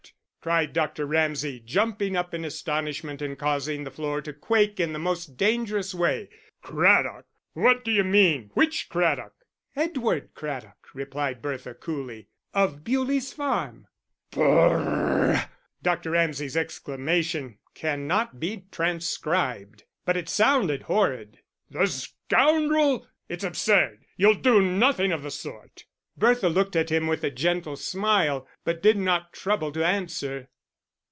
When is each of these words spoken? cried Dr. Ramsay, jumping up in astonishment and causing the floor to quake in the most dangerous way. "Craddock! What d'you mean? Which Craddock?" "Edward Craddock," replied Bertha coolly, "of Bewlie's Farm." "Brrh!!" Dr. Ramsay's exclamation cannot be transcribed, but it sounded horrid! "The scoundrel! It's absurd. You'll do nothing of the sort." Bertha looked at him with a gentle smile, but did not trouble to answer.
cried 0.41 0.73
Dr. 0.73 1.05
Ramsay, 1.05 1.59
jumping 1.59 2.17
up 2.17 2.33
in 2.33 2.43
astonishment 2.43 3.21
and 3.21 3.37
causing 3.37 3.83
the 3.83 3.91
floor 3.91 4.21
to 4.23 4.33
quake 4.33 4.79
in 4.79 4.91
the 4.91 4.97
most 4.97 5.37
dangerous 5.37 5.93
way. 5.93 6.29
"Craddock! 6.63 7.27
What 7.53 7.85
d'you 7.85 8.03
mean? 8.03 8.49
Which 8.55 8.89
Craddock?" 8.89 9.35
"Edward 9.75 10.33
Craddock," 10.33 10.87
replied 10.95 11.43
Bertha 11.43 11.75
coolly, 11.75 12.27
"of 12.55 12.83
Bewlie's 12.83 13.31
Farm." 13.33 13.85
"Brrh!!" 14.31 15.47
Dr. 15.83 16.09
Ramsay's 16.09 16.57
exclamation 16.57 17.59
cannot 17.75 18.39
be 18.39 18.65
transcribed, 18.71 19.83
but 20.05 20.17
it 20.17 20.27
sounded 20.27 20.81
horrid! 20.81 21.37
"The 21.69 21.85
scoundrel! 21.85 23.07
It's 23.29 23.43
absurd. 23.43 24.07
You'll 24.17 24.33
do 24.41 24.59
nothing 24.59 25.11
of 25.11 25.21
the 25.21 25.29
sort." 25.29 25.85
Bertha 26.17 26.49
looked 26.49 26.75
at 26.75 26.91
him 26.91 27.07
with 27.07 27.23
a 27.23 27.31
gentle 27.31 27.77
smile, 27.77 28.45
but 28.65 28.83
did 28.83 28.97
not 28.97 29.31
trouble 29.31 29.71
to 29.71 29.83
answer. 29.83 30.49